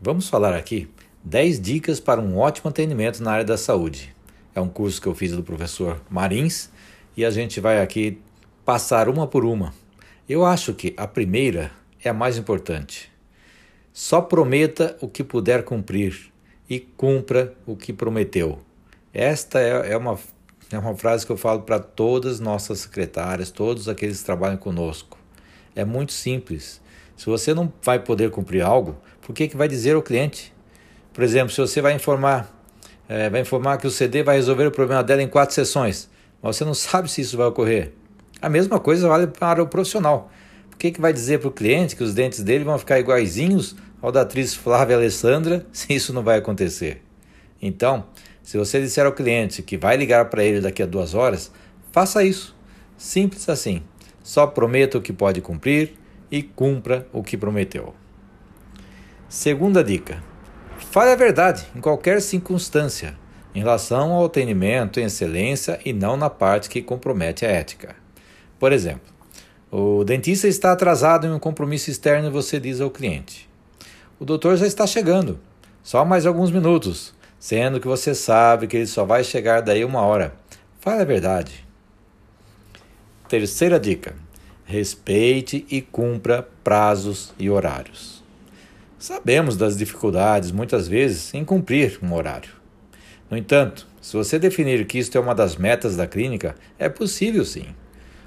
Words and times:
Vamos 0.00 0.28
falar 0.28 0.54
aqui 0.54 0.88
10 1.24 1.60
dicas 1.60 1.98
para 1.98 2.20
um 2.20 2.38
ótimo 2.38 2.70
atendimento 2.70 3.20
na 3.20 3.32
área 3.32 3.44
da 3.44 3.56
saúde. 3.56 4.14
É 4.54 4.60
um 4.60 4.68
curso 4.68 5.02
que 5.02 5.08
eu 5.08 5.14
fiz 5.14 5.32
do 5.32 5.42
professor 5.42 6.00
Marins 6.08 6.70
e 7.16 7.24
a 7.24 7.32
gente 7.32 7.58
vai 7.58 7.82
aqui 7.82 8.22
passar 8.64 9.08
uma 9.08 9.26
por 9.26 9.44
uma. 9.44 9.74
Eu 10.28 10.46
acho 10.46 10.72
que 10.72 10.94
a 10.96 11.04
primeira 11.04 11.72
é 12.00 12.08
a 12.08 12.14
mais 12.14 12.38
importante. 12.38 13.10
Só 13.92 14.20
prometa 14.20 14.96
o 15.00 15.08
que 15.08 15.24
puder 15.24 15.64
cumprir 15.64 16.32
e 16.70 16.78
cumpra 16.78 17.52
o 17.66 17.74
que 17.74 17.92
prometeu. 17.92 18.60
Esta 19.12 19.58
é, 19.58 19.94
é 19.94 19.96
uma, 19.96 20.16
é 20.70 20.78
uma 20.78 20.94
frase 20.94 21.26
que 21.26 21.32
eu 21.32 21.36
falo 21.36 21.62
para 21.62 21.80
todas 21.80 22.38
nossas 22.38 22.78
secretárias, 22.78 23.50
todos 23.50 23.88
aqueles 23.88 24.20
que 24.20 24.24
trabalham 24.24 24.58
conosco. 24.58 25.18
É 25.74 25.84
muito 25.84 26.12
simples. 26.12 26.80
Se 27.16 27.26
você 27.26 27.52
não 27.52 27.72
vai 27.82 27.98
poder 27.98 28.30
cumprir 28.30 28.62
algo, 28.62 28.96
por 29.28 29.34
que, 29.34 29.46
que 29.46 29.58
vai 29.58 29.68
dizer 29.68 29.94
ao 29.94 30.00
cliente? 30.00 30.54
Por 31.12 31.22
exemplo, 31.22 31.52
se 31.52 31.60
você 31.60 31.82
vai 31.82 31.92
informar, 31.92 32.50
é, 33.06 33.28
vai 33.28 33.42
informar 33.42 33.76
que 33.76 33.86
o 33.86 33.90
CD 33.90 34.22
vai 34.22 34.36
resolver 34.36 34.66
o 34.66 34.70
problema 34.70 35.04
dela 35.04 35.22
em 35.22 35.28
quatro 35.28 35.54
sessões, 35.54 36.08
mas 36.40 36.56
você 36.56 36.64
não 36.64 36.72
sabe 36.72 37.10
se 37.10 37.20
isso 37.20 37.36
vai 37.36 37.46
ocorrer. 37.46 37.92
A 38.40 38.48
mesma 38.48 38.80
coisa 38.80 39.06
vale 39.06 39.26
para 39.26 39.62
o 39.62 39.66
profissional. 39.66 40.32
Por 40.70 40.78
que, 40.78 40.90
que 40.90 40.98
vai 40.98 41.12
dizer 41.12 41.40
para 41.40 41.48
o 41.48 41.52
cliente 41.52 41.94
que 41.94 42.02
os 42.02 42.14
dentes 42.14 42.42
dele 42.42 42.64
vão 42.64 42.78
ficar 42.78 42.98
iguaizinhos 42.98 43.76
ao 44.00 44.10
da 44.10 44.22
atriz 44.22 44.54
Flávia 44.54 44.96
Alessandra 44.96 45.66
se 45.70 45.92
isso 45.92 46.14
não 46.14 46.22
vai 46.22 46.38
acontecer? 46.38 47.02
Então, 47.60 48.06
se 48.42 48.56
você 48.56 48.80
disser 48.80 49.04
ao 49.04 49.12
cliente 49.12 49.60
que 49.60 49.76
vai 49.76 49.98
ligar 49.98 50.30
para 50.30 50.42
ele 50.42 50.62
daqui 50.62 50.82
a 50.82 50.86
duas 50.86 51.12
horas, 51.12 51.52
faça 51.92 52.24
isso. 52.24 52.56
Simples 52.96 53.46
assim. 53.46 53.82
Só 54.22 54.46
prometa 54.46 54.96
o 54.96 55.02
que 55.02 55.12
pode 55.12 55.42
cumprir 55.42 55.92
e 56.30 56.42
cumpra 56.42 57.06
o 57.12 57.22
que 57.22 57.36
prometeu. 57.36 57.94
Segunda 59.28 59.84
dica: 59.84 60.22
fale 60.78 61.10
a 61.10 61.16
verdade 61.16 61.66
em 61.76 61.82
qualquer 61.82 62.22
circunstância, 62.22 63.14
em 63.54 63.58
relação 63.58 64.12
ao 64.12 64.24
atendimento 64.24 64.98
em 64.98 65.04
excelência 65.04 65.78
e 65.84 65.92
não 65.92 66.16
na 66.16 66.30
parte 66.30 66.70
que 66.70 66.80
compromete 66.80 67.44
a 67.44 67.50
ética. 67.50 67.94
Por 68.58 68.72
exemplo, 68.72 69.12
o 69.70 70.02
dentista 70.02 70.48
está 70.48 70.72
atrasado 70.72 71.26
em 71.26 71.30
um 71.30 71.38
compromisso 71.38 71.90
externo 71.90 72.28
e 72.28 72.32
você 72.32 72.58
diz 72.58 72.80
ao 72.80 72.90
cliente: 72.90 73.46
O 74.18 74.24
doutor 74.24 74.56
já 74.56 74.66
está 74.66 74.86
chegando, 74.86 75.38
só 75.82 76.06
mais 76.06 76.24
alguns 76.24 76.50
minutos, 76.50 77.12
sendo 77.38 77.80
que 77.80 77.86
você 77.86 78.14
sabe 78.14 78.66
que 78.66 78.78
ele 78.78 78.86
só 78.86 79.04
vai 79.04 79.22
chegar 79.22 79.60
daí 79.60 79.84
uma 79.84 80.00
hora. 80.00 80.32
Fale 80.80 81.02
a 81.02 81.04
verdade. 81.04 81.66
Terceira 83.28 83.78
dica: 83.78 84.14
respeite 84.64 85.66
e 85.70 85.82
cumpra 85.82 86.48
prazos 86.64 87.34
e 87.38 87.50
horários. 87.50 88.26
Sabemos 88.98 89.56
das 89.56 89.76
dificuldades, 89.76 90.50
muitas 90.50 90.88
vezes, 90.88 91.32
em 91.32 91.44
cumprir 91.44 92.00
um 92.02 92.12
horário. 92.12 92.50
No 93.30 93.36
entanto, 93.36 93.86
se 94.00 94.16
você 94.16 94.40
definir 94.40 94.84
que 94.86 94.98
isto 94.98 95.16
é 95.16 95.20
uma 95.20 95.36
das 95.36 95.54
metas 95.54 95.94
da 95.94 96.04
clínica, 96.04 96.56
é 96.76 96.88
possível 96.88 97.44
sim. 97.44 97.66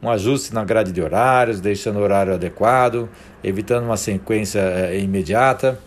Um 0.00 0.08
ajuste 0.08 0.54
na 0.54 0.64
grade 0.64 0.92
de 0.92 1.02
horários, 1.02 1.60
deixando 1.60 1.98
o 1.98 2.02
horário 2.02 2.34
adequado, 2.34 3.08
evitando 3.42 3.86
uma 3.86 3.96
sequência 3.96 4.60
eh, 4.60 5.00
imediata. 5.00 5.80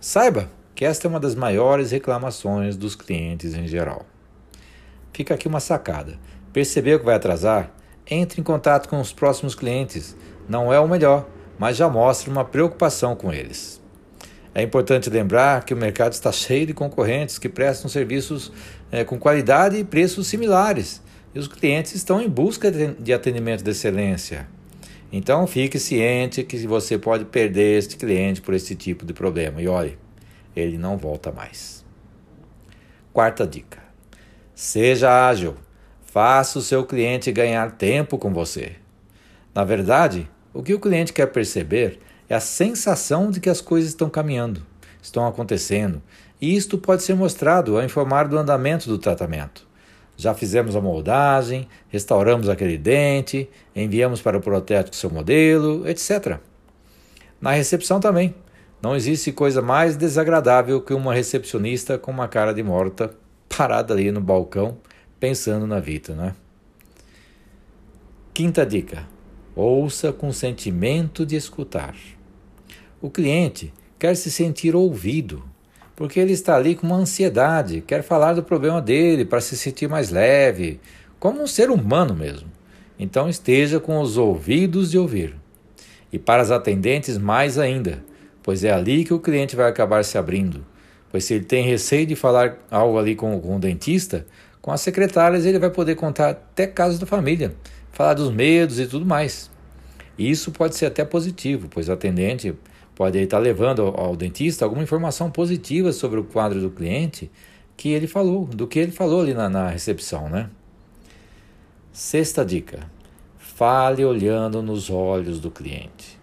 Saiba 0.00 0.50
que 0.74 0.84
esta 0.84 1.06
é 1.06 1.08
uma 1.08 1.20
das 1.20 1.36
maiores 1.36 1.92
reclamações 1.92 2.76
dos 2.76 2.96
clientes 2.96 3.54
em 3.54 3.68
geral. 3.68 4.04
Fica 5.12 5.34
aqui 5.34 5.46
uma 5.46 5.60
sacada. 5.60 6.18
Percebeu 6.52 6.98
que 6.98 7.04
vai 7.04 7.14
atrasar? 7.14 7.70
Entre 8.10 8.40
em 8.40 8.44
contato 8.44 8.88
com 8.88 9.00
os 9.00 9.12
próximos 9.12 9.54
clientes. 9.54 10.16
Não 10.48 10.72
é 10.72 10.80
o 10.80 10.88
melhor, 10.88 11.28
mas 11.56 11.76
já 11.76 11.88
mostra 11.88 12.28
uma 12.28 12.44
preocupação 12.44 13.14
com 13.14 13.32
eles. 13.32 13.85
É 14.56 14.62
importante 14.62 15.10
lembrar 15.10 15.66
que 15.66 15.74
o 15.74 15.76
mercado 15.76 16.14
está 16.14 16.32
cheio 16.32 16.66
de 16.66 16.72
concorrentes 16.72 17.38
que 17.38 17.46
prestam 17.46 17.90
serviços 17.90 18.50
é, 18.90 19.04
com 19.04 19.18
qualidade 19.18 19.76
e 19.76 19.84
preços 19.84 20.28
similares, 20.28 21.02
e 21.34 21.38
os 21.38 21.46
clientes 21.46 21.94
estão 21.94 22.22
em 22.22 22.28
busca 22.30 22.72
de 22.72 23.12
atendimento 23.12 23.62
de 23.62 23.70
excelência. 23.70 24.48
Então 25.12 25.46
fique 25.46 25.78
ciente 25.78 26.42
que 26.42 26.66
você 26.66 26.96
pode 26.96 27.26
perder 27.26 27.76
este 27.76 27.98
cliente 27.98 28.40
por 28.40 28.54
esse 28.54 28.74
tipo 28.74 29.04
de 29.04 29.12
problema. 29.12 29.60
E 29.60 29.68
olhe, 29.68 29.98
ele 30.56 30.78
não 30.78 30.96
volta 30.96 31.30
mais. 31.30 31.84
Quarta 33.12 33.46
dica: 33.46 33.82
seja 34.54 35.28
ágil. 35.28 35.54
Faça 36.06 36.58
o 36.58 36.62
seu 36.62 36.82
cliente 36.86 37.30
ganhar 37.30 37.72
tempo 37.72 38.16
com 38.16 38.32
você. 38.32 38.76
Na 39.54 39.64
verdade, 39.64 40.26
o 40.54 40.62
que 40.62 40.72
o 40.72 40.80
cliente 40.80 41.12
quer 41.12 41.26
perceber 41.26 41.98
é 42.28 42.34
a 42.34 42.40
sensação 42.40 43.30
de 43.30 43.40
que 43.40 43.50
as 43.50 43.60
coisas 43.60 43.90
estão 43.90 44.08
caminhando, 44.10 44.62
estão 45.02 45.26
acontecendo, 45.26 46.02
e 46.40 46.54
isto 46.54 46.76
pode 46.76 47.02
ser 47.02 47.14
mostrado 47.14 47.76
ao 47.76 47.84
informar 47.84 48.28
do 48.28 48.38
andamento 48.38 48.88
do 48.88 48.98
tratamento. 48.98 49.66
Já 50.16 50.34
fizemos 50.34 50.74
a 50.74 50.80
moldagem, 50.80 51.68
restauramos 51.88 52.48
aquele 52.48 52.78
dente, 52.78 53.48
enviamos 53.74 54.22
para 54.22 54.38
o 54.38 54.40
protético 54.40 54.96
seu 54.96 55.10
modelo, 55.10 55.86
etc. 55.86 56.38
Na 57.40 57.52
recepção 57.52 58.00
também. 58.00 58.34
Não 58.82 58.94
existe 58.94 59.32
coisa 59.32 59.60
mais 59.60 59.96
desagradável 59.96 60.80
que 60.80 60.94
uma 60.94 61.14
recepcionista 61.14 61.98
com 61.98 62.10
uma 62.10 62.28
cara 62.28 62.52
de 62.52 62.62
morta 62.62 63.10
parada 63.48 63.94
ali 63.94 64.10
no 64.10 64.20
balcão 64.20 64.78
pensando 65.18 65.66
na 65.66 65.80
vida, 65.80 66.14
né? 66.14 66.34
Quinta 68.32 68.66
dica: 68.66 69.06
ouça 69.56 70.12
com 70.12 70.30
sentimento 70.32 71.24
de 71.24 71.34
escutar. 71.34 71.96
O 73.00 73.08
cliente 73.08 73.72
quer 73.98 74.14
se 74.14 74.30
sentir 74.30 74.76
ouvido, 74.76 75.42
porque 75.96 76.20
ele 76.20 76.34
está 76.34 76.54
ali 76.54 76.74
com 76.74 76.86
uma 76.86 76.96
ansiedade, 76.96 77.80
quer 77.80 78.02
falar 78.02 78.34
do 78.34 78.42
problema 78.42 78.82
dele 78.82 79.24
para 79.24 79.40
se 79.40 79.56
sentir 79.56 79.88
mais 79.88 80.10
leve, 80.10 80.78
como 81.18 81.42
um 81.42 81.46
ser 81.46 81.70
humano 81.70 82.14
mesmo. 82.14 82.52
Então 82.98 83.28
esteja 83.28 83.80
com 83.80 83.98
os 84.00 84.18
ouvidos 84.18 84.90
de 84.90 84.98
ouvir. 84.98 85.34
E 86.12 86.18
para 86.18 86.42
as 86.42 86.50
atendentes, 86.50 87.16
mais 87.16 87.58
ainda, 87.58 88.04
pois 88.42 88.62
é 88.62 88.70
ali 88.70 89.04
que 89.04 89.14
o 89.14 89.18
cliente 89.18 89.56
vai 89.56 89.68
acabar 89.68 90.04
se 90.04 90.18
abrindo. 90.18 90.64
Pois 91.10 91.24
se 91.24 91.34
ele 91.34 91.44
tem 91.44 91.64
receio 91.64 92.06
de 92.06 92.14
falar 92.14 92.58
algo 92.70 92.98
ali 92.98 93.14
com, 93.14 93.40
com 93.40 93.56
o 93.56 93.58
dentista, 93.58 94.26
com 94.60 94.70
as 94.70 94.80
secretárias 94.80 95.46
ele 95.46 95.58
vai 95.58 95.70
poder 95.70 95.94
contar 95.94 96.30
até 96.30 96.66
casos 96.66 96.98
da 96.98 97.06
família, 97.06 97.54
falar 97.96 98.12
dos 98.12 98.30
medos 98.30 98.78
e 98.78 98.86
tudo 98.86 99.06
mais. 99.06 99.50
E 100.18 100.30
isso 100.30 100.52
pode 100.52 100.76
ser 100.76 100.84
até 100.84 101.02
positivo, 101.02 101.66
pois 101.70 101.88
o 101.88 101.92
atendente 101.92 102.54
pode 102.94 103.18
estar 103.18 103.38
levando 103.38 103.82
ao 103.96 104.14
dentista 104.14 104.66
alguma 104.66 104.82
informação 104.82 105.30
positiva 105.30 105.92
sobre 105.92 106.20
o 106.20 106.24
quadro 106.24 106.60
do 106.60 106.70
cliente 106.70 107.30
que 107.74 107.88
ele 107.88 108.06
falou, 108.06 108.44
do 108.44 108.66
que 108.66 108.78
ele 108.78 108.92
falou 108.92 109.22
ali 109.22 109.32
na, 109.32 109.48
na 109.48 109.68
recepção, 109.70 110.28
né? 110.28 110.50
Sexta 111.90 112.44
dica: 112.44 112.80
fale 113.38 114.04
olhando 114.04 114.62
nos 114.62 114.90
olhos 114.90 115.40
do 115.40 115.50
cliente. 115.50 116.18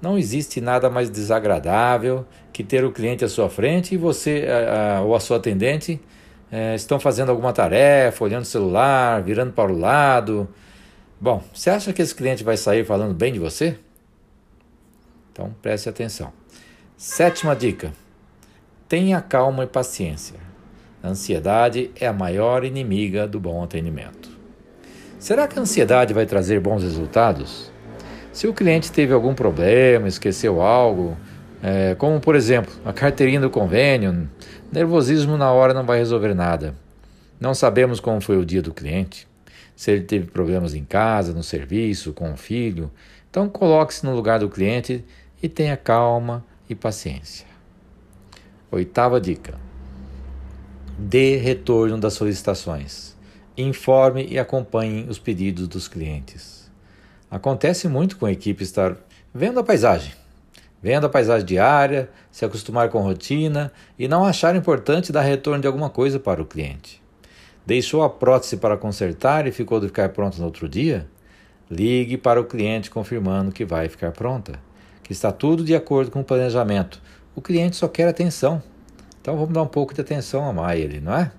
Não 0.00 0.16
existe 0.16 0.58
nada 0.58 0.88
mais 0.88 1.10
desagradável 1.10 2.26
que 2.50 2.64
ter 2.64 2.82
o 2.82 2.90
cliente 2.90 3.26
à 3.26 3.28
sua 3.28 3.50
frente 3.50 3.94
e 3.94 3.98
você 3.98 4.46
a, 4.48 4.96
a, 4.96 5.00
ou 5.02 5.14
a 5.14 5.20
sua 5.20 5.36
atendente 5.36 6.00
é, 6.50 6.74
estão 6.74 6.98
fazendo 6.98 7.28
alguma 7.28 7.52
tarefa, 7.52 8.24
olhando 8.24 8.42
o 8.42 8.46
celular, 8.46 9.22
virando 9.22 9.52
para 9.52 9.70
o 9.70 9.78
lado. 9.78 10.48
Bom, 11.24 11.42
você 11.54 11.70
acha 11.70 11.90
que 11.90 12.02
esse 12.02 12.14
cliente 12.14 12.44
vai 12.44 12.54
sair 12.54 12.84
falando 12.84 13.14
bem 13.14 13.32
de 13.32 13.38
você? 13.38 13.78
Então 15.32 15.54
preste 15.62 15.88
atenção. 15.88 16.30
Sétima 16.98 17.56
dica: 17.56 17.94
tenha 18.86 19.22
calma 19.22 19.64
e 19.64 19.66
paciência. 19.66 20.38
A 21.02 21.08
ansiedade 21.08 21.90
é 21.98 22.06
a 22.06 22.12
maior 22.12 22.62
inimiga 22.62 23.26
do 23.26 23.40
bom 23.40 23.64
atendimento. 23.64 24.28
Será 25.18 25.48
que 25.48 25.58
a 25.58 25.62
ansiedade 25.62 26.12
vai 26.12 26.26
trazer 26.26 26.60
bons 26.60 26.82
resultados? 26.82 27.72
Se 28.30 28.46
o 28.46 28.52
cliente 28.52 28.92
teve 28.92 29.14
algum 29.14 29.34
problema, 29.34 30.06
esqueceu 30.06 30.60
algo, 30.60 31.16
é, 31.62 31.94
como 31.94 32.20
por 32.20 32.36
exemplo 32.36 32.70
a 32.84 32.92
carteirinha 32.92 33.40
do 33.40 33.48
convênio, 33.48 34.28
nervosismo 34.70 35.38
na 35.38 35.50
hora 35.50 35.72
não 35.72 35.86
vai 35.86 35.96
resolver 35.96 36.34
nada. 36.34 36.74
Não 37.40 37.54
sabemos 37.54 37.98
como 37.98 38.20
foi 38.20 38.36
o 38.36 38.44
dia 38.44 38.60
do 38.60 38.74
cliente, 38.74 39.26
se 39.74 39.90
ele 39.90 40.04
teve 40.04 40.26
problemas 40.26 40.74
em 40.74 40.84
casa, 40.84 41.32
no 41.32 41.42
serviço, 41.42 42.12
com 42.12 42.32
o 42.32 42.36
filho. 42.36 42.90
Então 43.30 43.48
coloque-se 43.48 44.04
no 44.04 44.14
lugar 44.14 44.38
do 44.38 44.48
cliente 44.48 45.04
e 45.42 45.48
tenha 45.48 45.76
calma 45.76 46.44
e 46.68 46.74
paciência. 46.74 47.46
Oitava 48.70 49.20
dica: 49.20 49.58
dê 50.98 51.36
retorno 51.36 51.98
das 51.98 52.14
solicitações. 52.14 53.14
Informe 53.56 54.26
e 54.28 54.38
acompanhe 54.38 55.06
os 55.08 55.18
pedidos 55.18 55.68
dos 55.68 55.86
clientes. 55.86 56.70
Acontece 57.30 57.88
muito 57.88 58.16
com 58.16 58.26
a 58.26 58.32
equipe 58.32 58.64
estar 58.64 58.96
vendo 59.32 59.60
a 59.60 59.64
paisagem 59.64 60.12
vendo 60.84 61.06
a 61.06 61.08
paisagem 61.08 61.46
diária, 61.46 62.10
se 62.30 62.44
acostumar 62.44 62.90
com 62.90 63.00
rotina 63.00 63.72
e 63.98 64.06
não 64.06 64.22
achar 64.22 64.54
importante 64.54 65.10
dar 65.10 65.22
retorno 65.22 65.62
de 65.62 65.66
alguma 65.66 65.88
coisa 65.88 66.20
para 66.20 66.42
o 66.42 66.44
cliente. 66.44 67.02
Deixou 67.66 68.02
a 68.02 68.10
prótese 68.10 68.56
para 68.56 68.76
consertar 68.76 69.46
e 69.46 69.52
ficou 69.52 69.80
de 69.80 69.86
ficar 69.86 70.10
pronta 70.10 70.38
no 70.38 70.44
outro 70.44 70.68
dia? 70.68 71.06
Ligue 71.70 72.18
para 72.18 72.40
o 72.40 72.44
cliente 72.44 72.90
confirmando 72.90 73.50
que 73.50 73.64
vai 73.64 73.88
ficar 73.88 74.12
pronta, 74.12 74.60
que 75.02 75.12
está 75.12 75.32
tudo 75.32 75.64
de 75.64 75.74
acordo 75.74 76.10
com 76.10 76.20
o 76.20 76.24
planejamento, 76.24 77.00
o 77.34 77.40
cliente 77.40 77.76
só 77.76 77.88
quer 77.88 78.08
atenção. 78.08 78.62
Então 79.20 79.36
vamos 79.36 79.54
dar 79.54 79.62
um 79.62 79.66
pouco 79.66 79.94
de 79.94 80.00
atenção 80.00 80.62
a 80.62 80.76
ele, 80.76 81.00
não 81.00 81.14
é? 81.14 81.32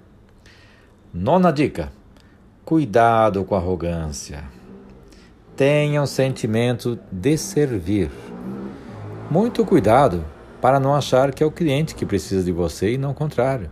Nona 1.14 1.52
dica: 1.52 1.92
cuidado 2.66 3.46
com 3.46 3.56
a 3.56 3.60
arrogância. 3.60 4.44
Tenha 5.56 6.02
um 6.02 6.06
sentimento 6.06 7.00
de 7.12 7.38
servir. 7.38 8.10
Muito 9.32 9.66
cuidado 9.66 10.26
para 10.60 10.80
não 10.80 10.94
achar 10.94 11.32
que 11.34 11.44
é 11.44 11.46
o 11.46 11.52
cliente 11.52 11.96
que 11.96 12.06
precisa 12.06 12.44
de 12.44 12.52
você 12.52 12.94
e 12.94 12.98
não 12.98 13.12
o 13.12 13.16
contrário. 13.16 13.72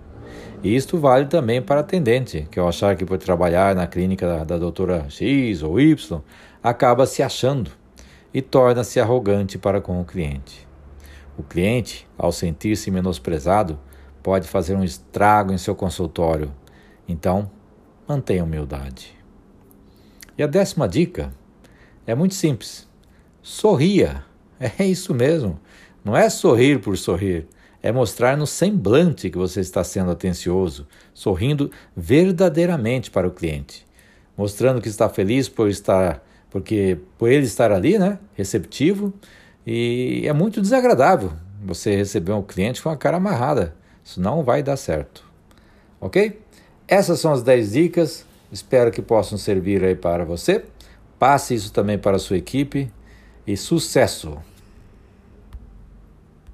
E 0.63 0.75
isto 0.75 0.97
vale 0.97 1.25
também 1.25 1.61
para 1.61 1.81
atendente, 1.81 2.47
que 2.49 2.59
ao 2.59 2.67
achar 2.67 2.95
que 2.95 3.05
por 3.05 3.17
trabalhar 3.17 3.75
na 3.75 3.85
clínica 3.85 4.27
da, 4.27 4.43
da 4.43 4.57
doutora 4.57 5.05
X 5.09 5.61
ou 5.61 5.79
Y, 5.79 6.21
acaba 6.61 7.05
se 7.05 7.21
achando 7.21 7.69
e 8.33 8.41
torna-se 8.41 8.99
arrogante 8.99 9.57
para 9.57 9.81
com 9.81 9.99
o 9.99 10.05
cliente. 10.05 10.67
O 11.37 11.43
cliente, 11.43 12.07
ao 12.17 12.31
sentir-se 12.31 12.89
menosprezado, 12.89 13.77
pode 14.21 14.47
fazer 14.47 14.75
um 14.75 14.83
estrago 14.83 15.51
em 15.51 15.57
seu 15.57 15.75
consultório. 15.75 16.51
Então, 17.07 17.51
mantenha 18.07 18.43
humildade. 18.43 19.13
E 20.37 20.43
a 20.43 20.47
décima 20.47 20.87
dica 20.87 21.33
é 22.07 22.15
muito 22.15 22.35
simples. 22.35 22.87
Sorria. 23.41 24.23
É 24.79 24.85
isso 24.85 25.13
mesmo. 25.13 25.59
Não 26.05 26.15
é 26.15 26.29
sorrir 26.29 26.79
por 26.79 26.97
sorrir. 26.97 27.47
É 27.83 27.91
mostrar 27.91 28.37
no 28.37 28.47
semblante 28.47 29.29
que 29.29 29.37
você 29.37 29.59
está 29.59 29.83
sendo 29.83 30.09
atencioso, 30.09 30.87
sorrindo 31.13 31.69
verdadeiramente 31.95 33.11
para 33.11 33.27
o 33.27 33.31
cliente, 33.31 33.85
mostrando 34.37 34.81
que 34.81 34.87
está 34.87 35.09
feliz 35.09 35.49
por 35.49 35.69
estar, 35.69 36.25
porque 36.49 36.97
por 37.17 37.29
ele 37.29 37.45
estar 37.45 37.73
ali, 37.73 37.99
né, 37.99 38.17
receptivo, 38.33 39.13
e 39.67 40.23
é 40.25 40.31
muito 40.31 40.61
desagradável 40.61 41.33
você 41.61 41.95
receber 41.95 42.31
um 42.31 42.41
cliente 42.41 42.81
com 42.81 42.89
a 42.89 42.97
cara 42.97 43.17
amarrada. 43.17 43.75
Isso 44.03 44.19
não 44.21 44.43
vai 44.43 44.63
dar 44.63 44.77
certo. 44.77 45.23
OK? 45.99 46.41
Essas 46.87 47.19
são 47.19 47.31
as 47.31 47.43
10 47.43 47.71
dicas. 47.71 48.25
Espero 48.51 48.91
que 48.91 49.01
possam 49.01 49.37
servir 49.37 49.83
aí 49.83 49.95
para 49.95 50.25
você. 50.25 50.63
Passe 51.17 51.55
isso 51.55 51.71
também 51.71 51.97
para 51.97 52.17
a 52.17 52.19
sua 52.19 52.37
equipe 52.37 52.91
e 53.47 53.55
sucesso! 53.55 54.52